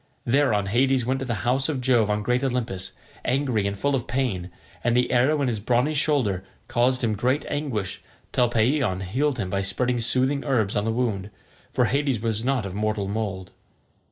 Thereon 0.25 0.65
Hades 0.65 1.05
went 1.05 1.19
to 1.19 1.25
the 1.27 1.45
house 1.45 1.69
of 1.69 1.79
Jove 1.79 2.09
on 2.09 2.23
great 2.23 2.43
Olympus, 2.43 2.93
angry 3.23 3.67
and 3.67 3.77
full 3.77 3.93
of 3.93 4.07
pain; 4.07 4.49
and 4.83 4.97
the 4.97 5.11
arrow 5.11 5.43
in 5.43 5.47
his 5.47 5.59
brawny 5.59 5.93
shoulder 5.93 6.43
caused 6.67 7.03
him 7.03 7.13
great 7.13 7.45
anguish 7.49 8.01
till 8.31 8.49
Paeeon 8.49 9.01
healed 9.03 9.37
him 9.37 9.51
by 9.51 9.61
spreading 9.61 9.99
soothing 9.99 10.43
herbs 10.43 10.75
on 10.75 10.85
the 10.85 10.91
wound, 10.91 11.29
for 11.71 11.85
Hades 11.85 12.19
was 12.19 12.43
not 12.43 12.65
of 12.65 12.73
mortal 12.73 13.07
mould. 13.07 13.51